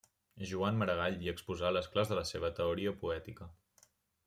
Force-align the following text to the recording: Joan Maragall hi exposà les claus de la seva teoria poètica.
Joan 0.51 0.79
Maragall 0.79 1.17
hi 1.25 1.29
exposà 1.33 1.71
les 1.77 1.91
claus 1.97 2.11
de 2.13 2.19
la 2.21 2.25
seva 2.31 2.51
teoria 2.61 2.95
poètica. 3.05 3.53